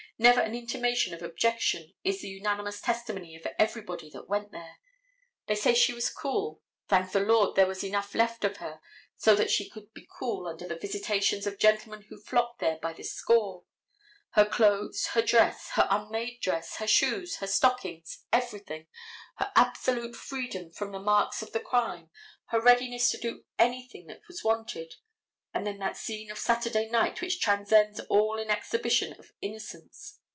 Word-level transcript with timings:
Never 0.17 0.41
an 0.41 0.53
intimation 0.53 1.15
of 1.15 1.23
objection 1.23 1.95
is 2.03 2.21
the 2.21 2.27
unanimous 2.27 2.79
testimony 2.79 3.35
of 3.35 3.47
everybody 3.57 4.07
that 4.11 4.29
went 4.29 4.51
there. 4.51 4.75
They 5.47 5.55
say 5.55 5.73
she 5.73 5.93
was 5.95 6.11
cool. 6.11 6.61
Thank 6.87 7.11
the 7.11 7.21
Lord 7.21 7.55
there 7.55 7.65
was 7.65 7.83
enough 7.83 8.13
left 8.13 8.43
of 8.43 8.57
her 8.57 8.81
so 9.17 9.33
that 9.33 9.49
she 9.49 9.67
could 9.67 9.91
be 9.95 10.07
cool 10.19 10.45
under 10.45 10.67
the 10.67 10.75
visitations 10.77 11.47
of 11.47 11.57
gentlemen 11.57 12.03
who 12.11 12.21
flocked 12.21 12.59
there 12.59 12.77
by 12.79 12.93
the 12.93 13.01
score. 13.01 13.63
Her 14.33 14.45
clothes, 14.45 15.07
her 15.13 15.23
dress, 15.23 15.69
her 15.71 15.87
unmade 15.89 16.39
dress, 16.39 16.75
her 16.75 16.85
shoes, 16.87 17.37
her 17.37 17.47
stockings, 17.47 18.23
everything, 18.31 18.85
her 19.37 19.51
absolute 19.55 20.15
freedom 20.15 20.69
from 20.71 20.91
the 20.91 20.99
marks 20.99 21.41
of 21.41 21.51
the 21.51 21.59
crime, 21.61 22.11
her 22.49 22.61
readiness 22.61 23.09
to 23.09 23.17
do 23.17 23.45
anything 23.57 24.05
that 24.05 24.27
was 24.27 24.43
wanted, 24.43 24.93
and 25.53 25.67
then 25.67 25.79
that 25.79 25.97
scene 25.97 26.31
of 26.31 26.37
Saturday 26.39 26.87
night 26.89 27.19
which 27.19 27.41
transcends 27.41 27.99
all 28.09 28.39
in 28.39 28.49
exhibition 28.49 29.11
of 29.19 29.33
innocence. 29.41 30.19